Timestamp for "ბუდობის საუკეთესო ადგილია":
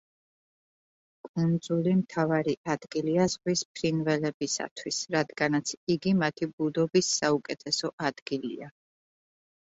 6.55-8.71